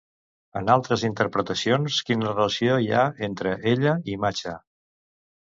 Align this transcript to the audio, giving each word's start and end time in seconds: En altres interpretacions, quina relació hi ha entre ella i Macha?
En 0.59 0.69
altres 0.75 1.03
interpretacions, 1.09 1.97
quina 2.07 2.31
relació 2.31 2.79
hi 2.87 2.91
ha 3.01 3.05
entre 3.29 3.53
ella 3.75 3.95
i 4.15 4.19
Macha? 4.27 4.57